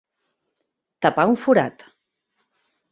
Tapar 1.07 1.27
un 1.35 1.39
forat. 1.45 1.89